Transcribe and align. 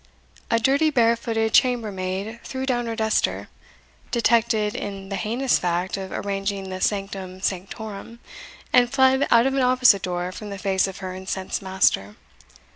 A 0.49 0.57
dirty 0.57 0.89
barefooted 0.89 1.53
chambermaid 1.53 2.39
threw 2.43 2.65
down 2.65 2.87
her 2.87 2.95
duster, 2.95 3.49
detected 4.09 4.73
in 4.73 5.09
the 5.09 5.15
heinous 5.15 5.59
fact 5.59 5.95
of 5.95 6.11
arranging 6.11 6.71
the 6.71 6.81
sanctum 6.81 7.39
sanctorum, 7.39 8.17
and 8.73 8.91
fled 8.91 9.27
out 9.29 9.45
of 9.45 9.53
an 9.53 9.61
opposite 9.61 10.01
door 10.01 10.31
from 10.31 10.49
the 10.49 10.57
face 10.57 10.87
of 10.87 10.97
her 11.05 11.13
incensed 11.13 11.61
master. 11.61 12.15